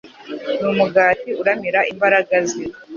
[0.61, 2.63] n’umugati uramira imbaraga ze